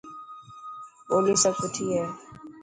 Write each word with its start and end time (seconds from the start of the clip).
ٻولي 1.07 1.33
سڀ 1.43 1.53
سٺي 1.61 1.85
هي. 1.95 2.05